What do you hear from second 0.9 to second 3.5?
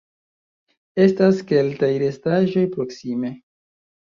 Estas keltaj restaĵoj proksime.